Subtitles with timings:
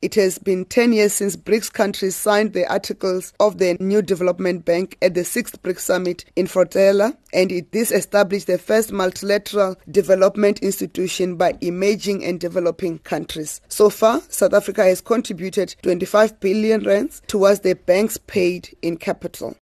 [0.00, 4.64] It has been 10 years since BRICS countries signed the articles of the new development
[4.64, 9.74] bank at the 6th BRICS summit in Fortaleza, and it, this established the first multilateral
[9.90, 13.60] development institution by emerging and developing countries.
[13.66, 19.56] So far, South Africa has contributed 25 billion rands towards the banks paid in capital.